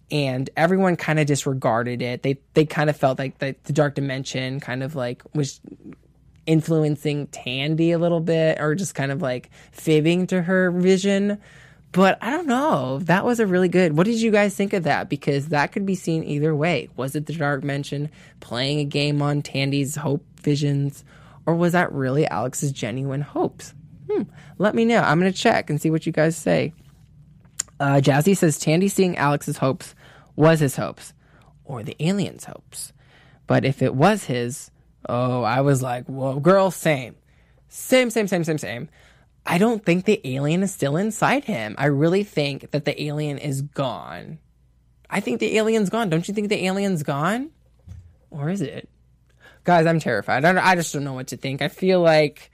[0.09, 2.23] and everyone kind of disregarded it.
[2.23, 5.59] They they kind of felt like the, the dark dimension kind of like was
[6.45, 11.39] influencing Tandy a little bit, or just kind of like fibbing to her vision.
[11.91, 12.99] But I don't know.
[12.99, 13.95] That was a really good.
[13.95, 15.09] What did you guys think of that?
[15.09, 16.89] Because that could be seen either way.
[16.97, 18.09] Was it the dark dimension
[18.41, 21.05] playing a game on Tandy's hope visions?
[21.45, 23.73] Or was that really Alex's genuine hopes?
[24.11, 24.23] Hmm,
[24.57, 24.99] let me know.
[24.99, 26.73] I'm to check and see what you guys say.
[27.79, 29.95] Uh, Jazzy says Tandy seeing Alex's hopes
[30.35, 31.13] was his hopes,
[31.63, 32.93] or the alien's hopes.
[33.47, 34.71] But if it was his,
[35.07, 37.15] oh, I was like, whoa, girl, same.
[37.67, 38.89] Same, same, same, same, same.
[39.45, 41.75] I don't think the alien is still inside him.
[41.77, 44.39] I really think that the alien is gone.
[45.09, 46.09] I think the alien's gone.
[46.09, 47.51] Don't you think the alien's gone?
[48.31, 48.89] Or is it?
[49.63, 50.45] Guys, I'm terrified.
[50.45, 51.61] I, I just don't know what to think.
[51.61, 52.51] I feel like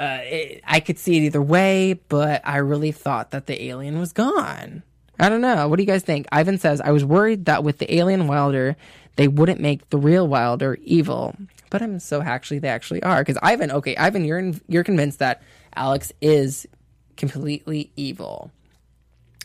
[0.00, 3.98] uh, it, I could see it either way, but I really thought that the alien
[3.98, 4.82] was gone.
[5.18, 5.68] I don't know.
[5.68, 6.26] What do you guys think?
[6.32, 8.76] Ivan says, I was worried that with the alien Wilder,
[9.16, 11.36] they wouldn't make the real Wilder evil.
[11.74, 13.20] But I'm so actually they actually are.
[13.20, 15.42] Because Ivan, okay, Ivan, you're in, you're convinced that
[15.74, 16.68] Alex is
[17.16, 18.52] completely evil.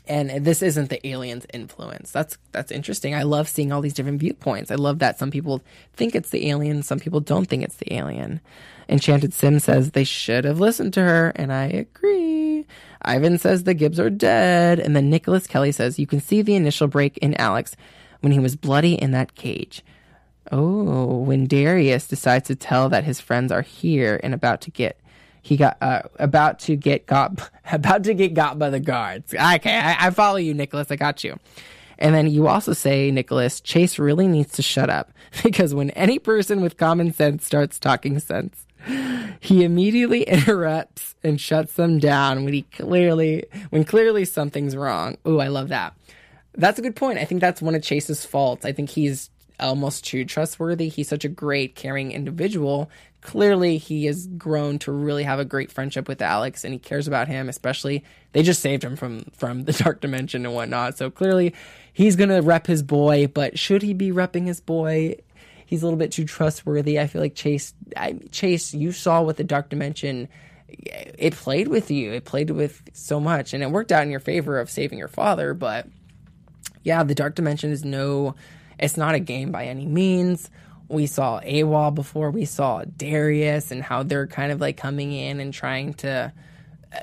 [0.05, 2.11] And this isn't the alien's influence.
[2.11, 3.15] That's that's interesting.
[3.15, 4.69] I love seeing all these different viewpoints.
[4.69, 5.63] I love that some people
[5.93, 8.41] think it's the alien, some people don't think it's the alien.
[8.87, 12.67] Enchanted Sim says they should have listened to her, and I agree.
[13.01, 16.53] Ivan says the Gibbs are dead, and then Nicholas Kelly says you can see the
[16.53, 17.75] initial break in Alex
[18.19, 19.83] when he was bloody in that cage.
[20.51, 24.99] Oh, when Darius decides to tell that his friends are here and about to get
[25.41, 29.33] he got uh, about to get got about to get got by the guards.
[29.33, 30.91] Okay, I, I follow you, Nicholas.
[30.91, 31.39] I got you.
[31.97, 35.11] And then you also say, Nicholas, Chase really needs to shut up
[35.43, 38.65] because when any person with common sense starts talking sense,
[39.39, 45.17] he immediately interrupts and shuts them down when he clearly when clearly something's wrong.
[45.27, 45.93] Ooh, I love that.
[46.53, 47.19] That's a good point.
[47.19, 48.65] I think that's one of Chase's faults.
[48.65, 50.89] I think he's almost too trustworthy.
[50.89, 52.89] He's such a great, caring individual.
[53.21, 57.07] Clearly, he has grown to really have a great friendship with Alex, and he cares
[57.07, 57.49] about him.
[57.49, 60.97] Especially, they just saved him from from the dark dimension and whatnot.
[60.97, 61.53] So clearly,
[61.91, 63.27] he's gonna rep his boy.
[63.27, 65.15] But should he be repping his boy?
[65.65, 66.99] He's a little bit too trustworthy.
[66.99, 67.73] I feel like Chase.
[67.95, 70.29] I, Chase, you saw with the dark dimension
[70.71, 72.13] it played with you.
[72.13, 75.07] It played with so much, and it worked out in your favor of saving your
[75.07, 75.53] father.
[75.53, 75.87] But
[76.83, 78.35] yeah, the dark dimension is no
[78.79, 80.49] it's not a game by any means.
[80.87, 82.31] We saw AWOL before.
[82.31, 86.33] We saw Darius and how they're kind of like coming in and trying to
[86.91, 86.99] uh,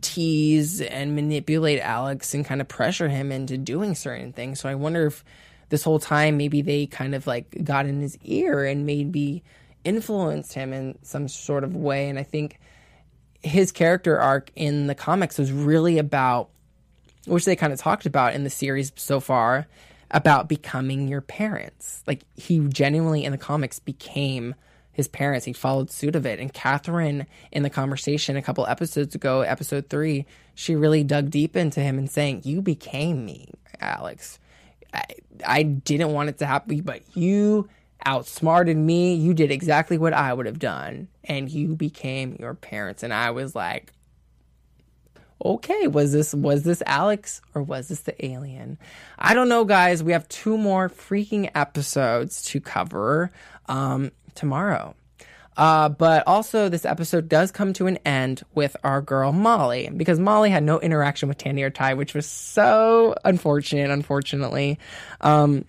[0.00, 4.58] tease and manipulate Alex and kind of pressure him into doing certain things.
[4.58, 5.24] So I wonder if
[5.68, 9.44] this whole time maybe they kind of like got in his ear and maybe
[9.84, 12.08] influenced him in some sort of way.
[12.08, 12.58] And I think
[13.42, 16.48] his character arc in the comics was really about,
[17.26, 19.68] which they kind of talked about in the series so far,
[20.10, 22.02] about becoming your parents.
[22.06, 24.54] Like he genuinely in the comics became
[24.92, 25.44] his parents.
[25.44, 26.40] He followed suit of it.
[26.40, 31.56] And Catherine, in the conversation a couple episodes ago, episode three, she really dug deep
[31.56, 34.40] into him and saying, You became me, Alex.
[34.92, 35.04] I,
[35.46, 37.68] I didn't want it to happen, but you
[38.04, 39.14] outsmarted me.
[39.14, 41.08] You did exactly what I would have done.
[41.24, 43.02] And you became your parents.
[43.02, 43.92] And I was like,
[45.44, 48.78] okay, was this was this Alex or was this the alien?
[49.18, 50.02] I don't know, guys.
[50.02, 53.30] We have two more freaking episodes to cover
[53.66, 54.94] um, tomorrow.
[55.56, 60.20] Uh, but also, this episode does come to an end with our girl Molly because
[60.20, 63.90] Molly had no interaction with Tandy or Ty, which was so unfortunate.
[63.90, 64.78] Unfortunately,
[65.20, 65.64] um,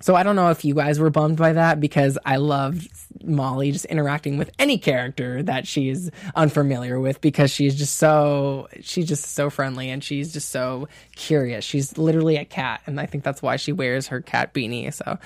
[0.00, 2.90] so I don't know if you guys were bummed by that because I loved
[3.22, 9.06] Molly just interacting with any character that she's unfamiliar with because she's just so she's
[9.06, 11.64] just so friendly and she's just so curious.
[11.64, 14.92] She's literally a cat, and I think that's why she wears her cat beanie.
[14.92, 15.18] So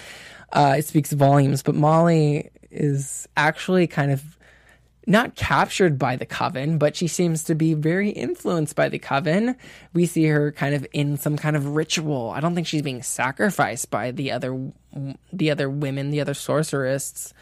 [0.53, 1.63] uh, it speaks volumes.
[1.63, 4.37] But Molly is actually kind of
[5.07, 9.57] not captured by the coven, but she seems to be very influenced by the coven.
[9.93, 12.31] We see her kind of in some kind of ritual.
[12.31, 14.73] I don't think she's being sacrificed by the other
[15.33, 17.35] the other women, the other sorceress.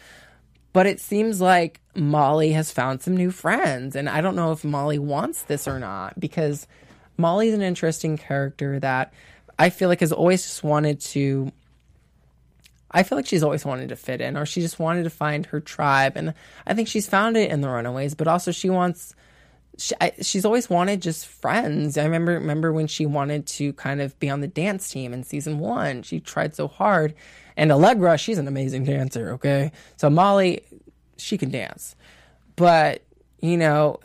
[0.73, 4.63] But it seems like Molly has found some new friends, and I don't know if
[4.63, 6.67] Molly wants this or not because
[7.15, 9.13] Molly's an interesting character that
[9.59, 11.51] I feel like has always just wanted to
[12.93, 15.45] I feel like she's always wanted to fit in, or she just wanted to find
[15.47, 16.33] her tribe, and
[16.67, 18.13] I think she's found it in the Runaways.
[18.13, 19.15] But also, she wants.
[19.79, 21.97] She, I, she's always wanted just friends.
[21.97, 25.23] I remember remember when she wanted to kind of be on the dance team in
[25.23, 26.03] season one.
[26.03, 27.15] She tried so hard,
[27.57, 29.31] and Allegra, she's an amazing dancer.
[29.33, 30.61] Okay, so Molly,
[31.17, 31.95] she can dance,
[32.55, 33.01] but
[33.41, 33.99] you know,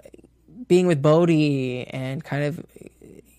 [0.67, 2.65] being with Bodhi and kind of,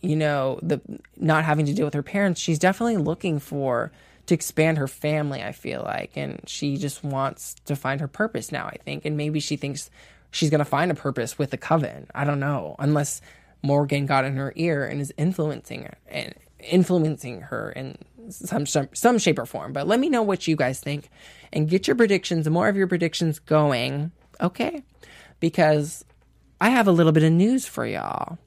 [0.01, 0.79] you know, the
[1.17, 3.91] not having to deal with her parents, she's definitely looking for
[4.29, 6.15] to expand her family, I feel like.
[6.15, 9.05] And she just wants to find her purpose now, I think.
[9.05, 9.89] And maybe she thinks
[10.31, 12.07] she's going to find a purpose with the coven.
[12.15, 12.75] I don't know.
[12.79, 13.21] Unless
[13.61, 17.97] Morgan got in her ear and is influencing her and influencing her in
[18.29, 19.73] some, some some shape or form.
[19.73, 21.09] But let me know what you guys think
[21.51, 24.11] and get your predictions, more of your predictions going.
[24.39, 24.83] Okay?
[25.39, 26.05] Because
[26.61, 28.37] I have a little bit of news for y'all.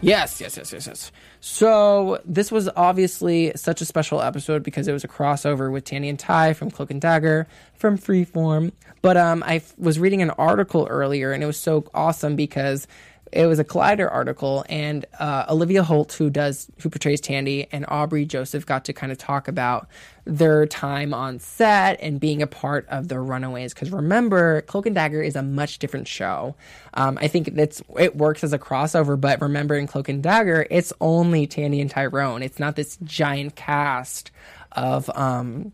[0.00, 1.12] Yes, yes, yes, yes, yes.
[1.40, 6.08] So this was obviously such a special episode because it was a crossover with Tandy
[6.08, 8.72] and Ty from Cloak and Dagger from Freeform.
[9.02, 12.86] But um, I f- was reading an article earlier, and it was so awesome because
[13.32, 17.84] it was a Collider article, and uh, Olivia Holt, who does who portrays Tandy, and
[17.88, 19.88] Aubrey Joseph got to kind of talk about
[20.24, 23.72] their time on set and being a part of the Runaways.
[23.74, 26.54] Because remember, Cloak and Dagger is a much different show.
[26.94, 30.66] Um, I think it's it works as a crossover, but remember in Cloak and Dagger,
[30.70, 32.42] it's only Tandy and Tyrone.
[32.42, 34.30] It's not this giant cast
[34.72, 35.72] of um,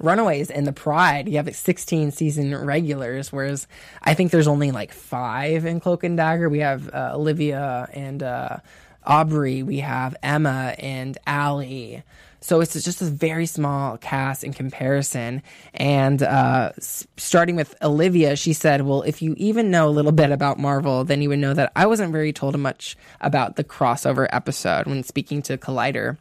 [0.00, 3.66] Runaways and the Pride, you have like 16 season regulars, whereas
[4.02, 6.48] I think there's only like five in Cloak and Dagger.
[6.48, 8.58] We have uh, Olivia and uh,
[9.04, 12.02] Aubrey, we have Emma and Allie.
[12.40, 15.42] So it's just a very small cast in comparison.
[15.74, 20.30] And uh, starting with Olivia, she said, Well, if you even know a little bit
[20.30, 24.28] about Marvel, then you would know that I wasn't very told much about the crossover
[24.30, 26.16] episode when speaking to Collider.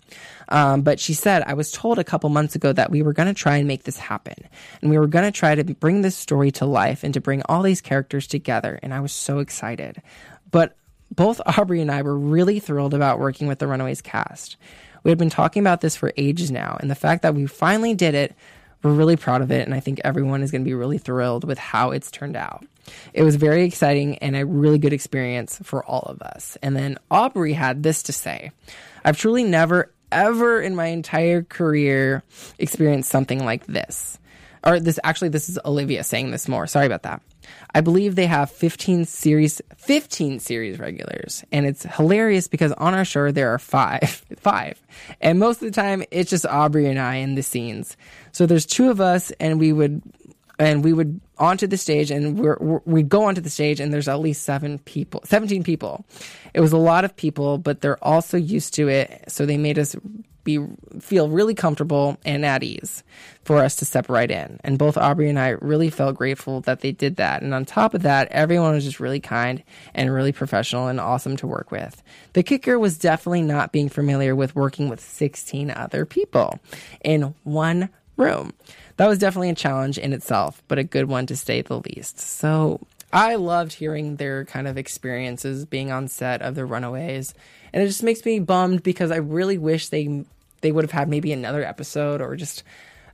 [0.50, 3.28] Um, but she said, I was told a couple months ago that we were going
[3.28, 4.36] to try and make this happen.
[4.82, 7.42] And we were going to try to bring this story to life and to bring
[7.44, 8.80] all these characters together.
[8.82, 10.02] And I was so excited.
[10.50, 10.76] But
[11.14, 14.58] both Aubrey and I were really thrilled about working with the Runaways cast.
[15.04, 17.94] We had been talking about this for ages now, and the fact that we finally
[17.94, 18.36] did it,
[18.84, 21.44] we're really proud of it, and I think everyone is going to be really thrilled
[21.44, 22.66] with how it's turned out.
[23.14, 26.58] It was very exciting and a really good experience for all of us.
[26.62, 28.52] And then Aubrey had this to say
[29.04, 32.24] I've truly never, ever in my entire career
[32.60, 34.20] experienced something like this.
[34.64, 36.68] Or this, actually, this is Olivia saying this more.
[36.68, 37.22] Sorry about that.
[37.74, 43.06] I believe they have 15 series 15 series regulars and it's hilarious because on our
[43.06, 44.82] show there are 5 5
[45.22, 47.98] and most of the time it's just Aubrey and I in the scenes.
[48.32, 50.02] So there's two of us and we would
[50.60, 53.94] and we would onto the stage and we're, we're, we'd go onto the stage and
[53.94, 56.06] there's at least 7 people 17 people.
[56.54, 59.78] It was a lot of people but they're also used to it so they made
[59.78, 59.96] us
[60.48, 60.66] be
[61.00, 63.04] feel really comfortable and at ease
[63.44, 64.60] for us to step right in.
[64.64, 67.44] And both Aubrey and I really felt grateful that they did that.
[67.44, 69.62] And on top of that, everyone was just really kind
[69.94, 72.02] and really professional and awesome to work with.
[72.34, 76.60] The kicker was definitely not being familiar with working with 16 other people
[77.04, 78.54] in one room.
[78.96, 82.20] That was definitely a challenge in itself, but a good one to say the least.
[82.20, 82.80] So
[83.12, 87.34] I loved hearing their kind of experiences being on set of the Runaways.
[87.74, 90.26] And it just makes me bummed because I really wish they
[90.62, 92.63] they would have had maybe another episode or just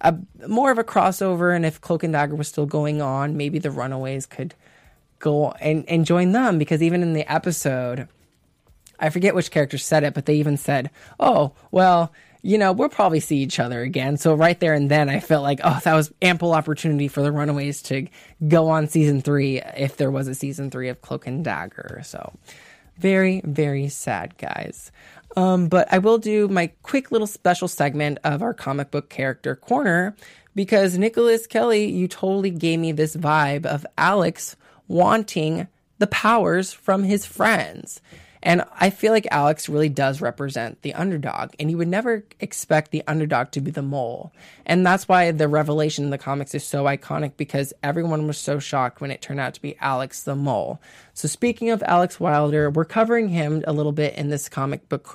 [0.01, 0.15] a
[0.47, 1.55] more of a crossover.
[1.55, 4.53] And if Cloak and Dagger was still going on, maybe the Runaways could
[5.19, 8.07] go and, and join them because even in the episode,
[8.99, 12.13] I forget which character said it, but they even said, "Oh, well."
[12.45, 14.17] You know, we'll probably see each other again.
[14.17, 17.31] So right there and then I felt like, oh, that was ample opportunity for the
[17.31, 18.05] Runaways to
[18.45, 22.01] go on season three if there was a season three of Cloak and Dagger.
[22.03, 22.33] So
[22.97, 24.91] very, very sad, guys.
[25.35, 29.55] Um, but I will do my quick little special segment of our comic book character
[29.55, 30.15] corner
[30.55, 34.55] because Nicholas Kelly, you totally gave me this vibe of Alex
[34.87, 35.67] wanting
[35.97, 38.01] the powers from his friends.
[38.45, 42.91] And I feel like Alex really does represent the underdog, and you would never expect
[42.91, 44.33] the underdog to be the mole.
[44.65, 48.59] And that's why the revelation in the comics is so iconic because everyone was so
[48.59, 50.81] shocked when it turned out to be Alex the mole.
[51.13, 55.07] So, speaking of Alex Wilder, we're covering him a little bit in this comic book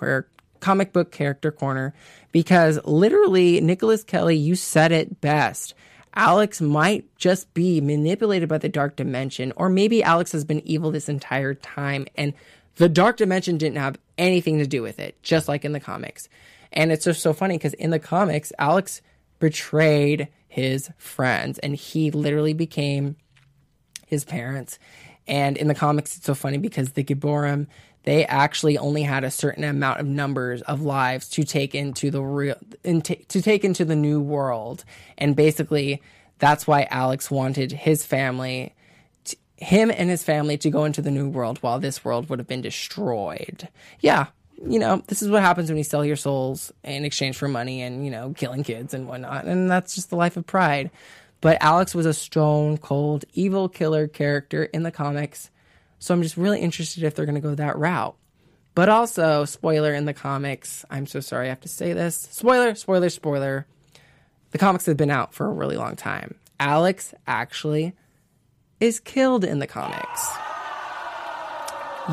[0.61, 1.95] comic book character corner
[2.33, 5.75] because literally, Nicholas Kelly, you said it best.
[6.15, 10.91] Alex might just be manipulated by the dark dimension, or maybe Alex has been evil
[10.91, 12.33] this entire time and
[12.79, 16.29] the dark dimension didn't have anything to do with it, just like in the comics.
[16.73, 19.03] And it's just so funny because in the comics, Alex
[19.41, 23.17] betrayed his friends and he literally became
[24.07, 24.79] his parents.
[25.27, 27.67] And in the comics, it's so funny because the Gibborim,
[28.05, 32.23] they actually only had a certain amount of numbers of lives to take into the
[32.23, 34.85] real, in t- to take into the new world.
[35.19, 36.01] And basically,
[36.39, 38.75] that's why Alex wanted his family
[39.59, 42.49] him and his family to go into the new world while this world would have
[42.49, 43.69] been destroyed.
[44.01, 44.27] Yeah,
[44.67, 47.83] you know, this is what happens when you sell your souls in exchange for money
[47.83, 49.45] and, you know, killing kids and whatnot.
[49.45, 50.91] And that's just the life of pride.
[51.41, 55.51] But Alex was a stone cold evil killer character in the comics.
[55.99, 58.17] So I'm just really interested if they're going to go that route.
[58.75, 62.17] But also, spoiler in the comics, I'm so sorry I have to say this.
[62.31, 63.67] Spoiler, spoiler, spoiler.
[64.53, 66.37] The comics have been out for a really long time.
[66.61, 67.95] Alex actually
[68.81, 70.29] is killed in the comics.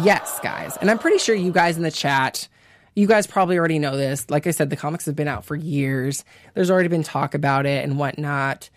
[0.03, 0.77] Yes, guys.
[0.77, 2.47] And I'm pretty sure you guys in the chat,
[2.95, 4.29] you guys probably already know this.
[4.29, 6.25] Like I said, the comics have been out for years.
[6.53, 8.69] There's already been talk about it and whatnot.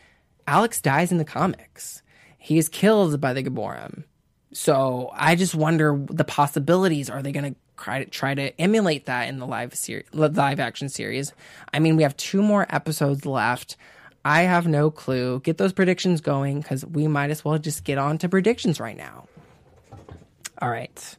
[0.46, 2.02] Alex dies in the comics.
[2.38, 4.04] He is killed by the Gibborim.
[4.52, 7.10] So I just wonder the possibilities.
[7.10, 10.60] Are they going to try to try to emulate that in the live series, live
[10.60, 11.32] action series.
[11.72, 13.76] I mean, we have two more episodes left.
[14.28, 15.40] I have no clue.
[15.40, 18.96] Get those predictions going because we might as well just get on to predictions right
[18.96, 19.26] now.
[20.60, 21.16] All right.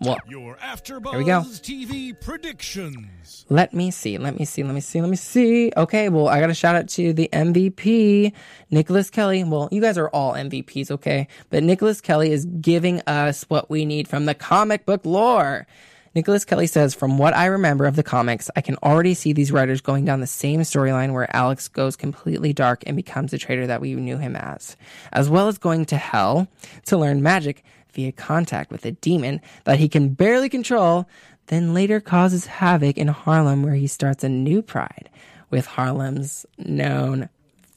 [0.00, 1.40] Well, Your AfterBuzz we go.
[1.40, 3.44] TV predictions.
[3.50, 4.16] let me see.
[4.16, 4.62] Let me see.
[4.62, 5.00] Let me see.
[5.02, 5.72] Let me see.
[5.76, 6.08] Okay.
[6.08, 8.32] Well, I got to shout out to the MVP,
[8.70, 9.44] Nicholas Kelly.
[9.44, 11.28] Well, you guys are all MVPs, okay?
[11.50, 15.66] But Nicholas Kelly is giving us what we need from the comic book lore.
[16.14, 19.52] Nicholas Kelly says, From what I remember of the comics, I can already see these
[19.52, 23.66] writers going down the same storyline where Alex goes completely dark and becomes the traitor
[23.66, 24.76] that we knew him as,
[25.12, 26.48] as well as going to hell
[26.86, 31.08] to learn magic via contact with a demon that he can barely control,
[31.46, 35.10] then later causes havoc in Harlem where he starts a new pride
[35.50, 37.28] with Harlem's known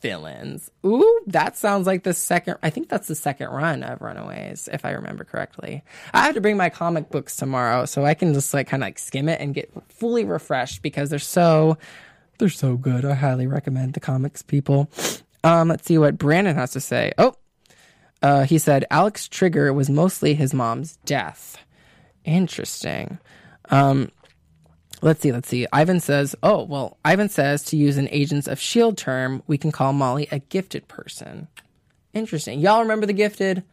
[0.02, 0.70] villains.
[0.86, 2.58] Ooh, that sounds like the second.
[2.62, 5.84] I think that's the second run of Runaways, if I remember correctly.
[6.14, 8.88] I have to bring my comic books tomorrow, so I can just like kind of
[8.88, 11.78] like skim it and get fully refreshed because they're so
[12.38, 13.06] they're so good.
[13.06, 14.90] I highly recommend the comics, people.
[15.44, 17.14] Um, let's see what Brandon has to say.
[17.18, 17.36] Oh,
[18.22, 21.58] uh, he said Alex Trigger was mostly his mom's death.
[22.24, 23.20] Interesting.
[23.70, 24.12] Um,
[25.02, 25.68] let's see, let's see.
[25.74, 28.96] Ivan says, oh, well, Ivan says to use an Agents of S.H.I.E.L.D.
[28.96, 31.48] term, we can call Molly a gifted person.
[32.14, 32.60] Interesting.
[32.60, 33.64] Y'all remember The Gifted?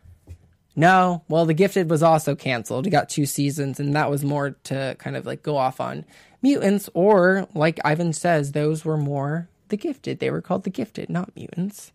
[0.76, 1.24] No.
[1.28, 2.86] Well, The Gifted was also canceled.
[2.86, 6.04] It got two seasons, and that was more to kind of like go off on
[6.40, 10.20] mutants, or like Ivan says, those were more The Gifted.
[10.20, 11.92] They were called The Gifted, not mutants.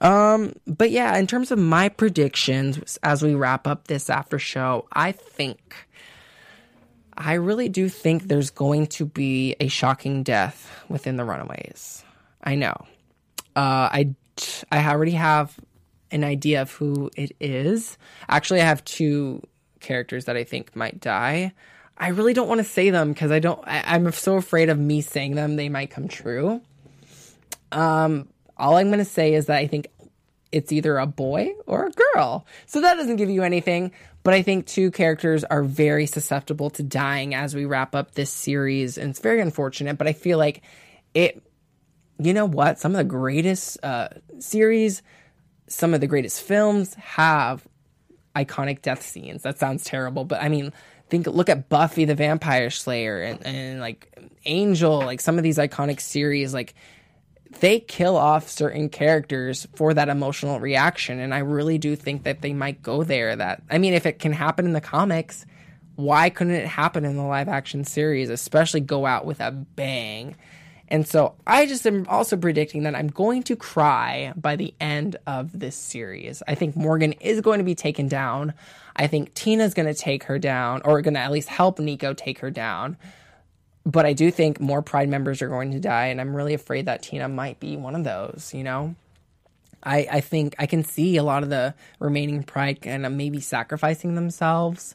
[0.00, 4.86] Um, but yeah, in terms of my predictions as we wrap up this after show,
[4.92, 5.87] I think
[7.18, 12.04] I really do think there's going to be a shocking death within the Runaways.
[12.42, 12.74] I know.
[13.56, 14.14] Uh, I
[14.70, 15.58] I already have
[16.12, 17.98] an idea of who it is.
[18.28, 19.42] Actually, I have two
[19.80, 21.52] characters that I think might die.
[21.96, 23.60] I really don't want to say them because I don't.
[23.66, 26.62] I, I'm so afraid of me saying them; they might come true.
[27.72, 29.88] Um, all I'm going to say is that I think
[30.52, 32.46] it's either a boy or a girl.
[32.66, 33.92] So that doesn't give you anything.
[34.28, 38.28] But I think two characters are very susceptible to dying as we wrap up this
[38.28, 38.98] series.
[38.98, 40.60] And it's very unfortunate, but I feel like
[41.14, 41.42] it,
[42.18, 42.78] you know what?
[42.78, 44.08] Some of the greatest uh,
[44.38, 45.00] series,
[45.66, 47.66] some of the greatest films have
[48.36, 49.44] iconic death scenes.
[49.44, 50.74] That sounds terrible, but I mean,
[51.08, 54.14] think look at Buffy the Vampire Slayer and, and like
[54.44, 56.74] Angel, like some of these iconic series, like
[57.60, 61.18] they kill off certain characters for that emotional reaction.
[61.18, 63.34] And I really do think that they might go there.
[63.34, 65.46] That, I mean, if it can happen in the comics,
[65.96, 70.36] why couldn't it happen in the live action series, especially go out with a bang?
[70.90, 75.16] And so I just am also predicting that I'm going to cry by the end
[75.26, 76.42] of this series.
[76.48, 78.54] I think Morgan is going to be taken down.
[78.96, 82.14] I think Tina's going to take her down, or going to at least help Nico
[82.14, 82.96] take her down
[83.88, 86.84] but I do think more Pride members are going to die, and I'm really afraid
[86.84, 88.52] that Tina might be one of those.
[88.52, 88.94] You know,
[89.82, 93.40] I I think I can see a lot of the remaining Pride kind of maybe
[93.40, 94.94] sacrificing themselves,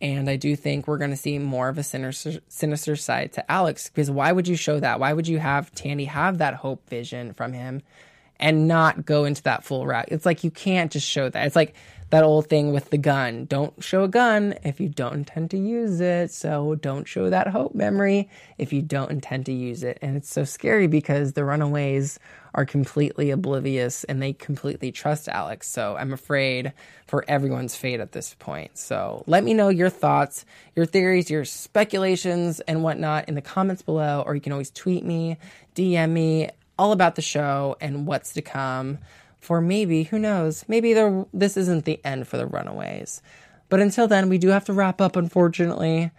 [0.00, 3.52] and I do think we're going to see more of a sinister sinister side to
[3.52, 3.90] Alex.
[3.90, 5.00] Because why would you show that?
[5.00, 7.82] Why would you have Tandy have that hope vision from him?
[8.42, 10.06] And not go into that full route.
[10.08, 11.46] It's like you can't just show that.
[11.46, 11.74] It's like
[12.10, 13.44] that old thing with the gun.
[13.44, 16.32] Don't show a gun if you don't intend to use it.
[16.32, 18.28] So don't show that hope memory
[18.58, 19.98] if you don't intend to use it.
[20.02, 22.18] And it's so scary because the runaways
[22.52, 25.68] are completely oblivious and they completely trust Alex.
[25.68, 26.72] So I'm afraid
[27.06, 28.76] for everyone's fate at this point.
[28.76, 33.82] So let me know your thoughts, your theories, your speculations, and whatnot in the comments
[33.82, 35.36] below, or you can always tweet me,
[35.76, 36.50] DM me
[36.80, 38.96] all about the show and what's to come
[39.38, 40.94] for maybe, who knows, maybe
[41.34, 43.20] this isn't the end for the Runaways.
[43.68, 46.10] But until then, we do have to wrap up, unfortunately.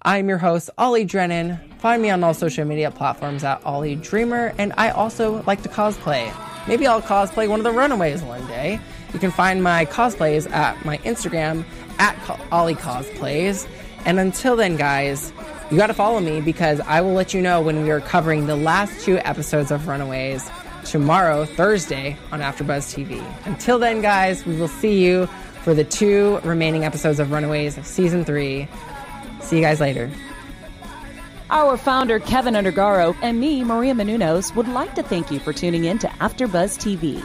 [0.00, 1.58] I'm your host, Ollie Drennan.
[1.78, 5.68] Find me on all social media platforms at Ollie Dreamer, and I also like to
[5.68, 6.32] cosplay.
[6.66, 8.80] Maybe I'll cosplay one of the Runaways one day.
[9.12, 11.62] You can find my cosplays at my Instagram
[11.98, 12.16] at
[12.50, 13.68] Ollie Cosplays.
[14.06, 15.32] And until then, guys,
[15.70, 18.46] you got to follow me because I will let you know when we are covering
[18.46, 20.48] the last two episodes of Runaways
[20.84, 23.24] tomorrow, Thursday, on AfterBuzz TV.
[23.46, 25.26] Until then, guys, we will see you
[25.62, 28.68] for the two remaining episodes of Runaways of Season 3.
[29.40, 30.10] See you guys later.
[31.50, 35.84] Our founder, Kevin Undergaro, and me, Maria Menounos, would like to thank you for tuning
[35.84, 37.24] in to AfterBuzz TV.